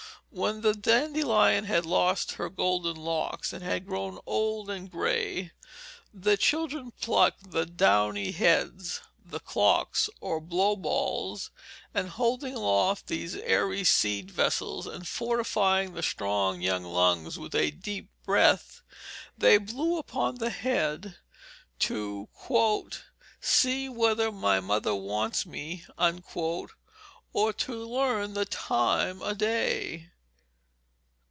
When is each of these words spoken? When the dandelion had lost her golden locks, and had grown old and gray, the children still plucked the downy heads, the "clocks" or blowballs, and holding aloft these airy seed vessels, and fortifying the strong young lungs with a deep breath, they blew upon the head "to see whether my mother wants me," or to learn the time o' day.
When 0.33 0.61
the 0.61 0.73
dandelion 0.73 1.65
had 1.65 1.85
lost 1.85 2.31
her 2.35 2.49
golden 2.49 2.95
locks, 2.95 3.51
and 3.51 3.61
had 3.61 3.85
grown 3.85 4.17
old 4.25 4.69
and 4.69 4.89
gray, 4.89 5.51
the 6.13 6.37
children 6.37 6.93
still 6.95 7.01
plucked 7.13 7.51
the 7.51 7.65
downy 7.65 8.31
heads, 8.31 9.01
the 9.25 9.41
"clocks" 9.41 10.09
or 10.21 10.39
blowballs, 10.39 11.51
and 11.93 12.07
holding 12.07 12.55
aloft 12.55 13.07
these 13.07 13.35
airy 13.35 13.83
seed 13.83 14.31
vessels, 14.31 14.87
and 14.87 15.05
fortifying 15.05 15.95
the 15.95 16.01
strong 16.01 16.61
young 16.61 16.85
lungs 16.85 17.37
with 17.37 17.53
a 17.53 17.69
deep 17.71 18.07
breath, 18.25 18.83
they 19.37 19.57
blew 19.57 19.97
upon 19.97 20.35
the 20.35 20.49
head 20.49 21.17
"to 21.79 22.29
see 23.41 23.89
whether 23.89 24.31
my 24.31 24.61
mother 24.61 24.95
wants 24.95 25.45
me," 25.45 25.83
or 27.33 27.51
to 27.51 27.73
learn 27.83 28.33
the 28.33 28.45
time 28.45 29.21
o' 29.21 29.33
day. 29.33 30.07